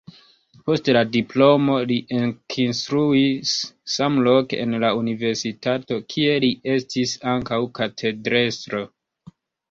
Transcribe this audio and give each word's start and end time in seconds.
Post 0.67 0.87
la 0.95 1.01
diplomo 1.15 1.73
li 1.89 1.97
ekinstruis 2.19 3.51
samloke 3.95 4.57
en 4.63 4.73
la 4.83 4.89
universitato, 5.01 5.97
kie 6.13 6.31
li 6.45 6.49
estis 6.77 7.13
ankaŭ 7.33 7.59
katedrestro. 7.81 8.83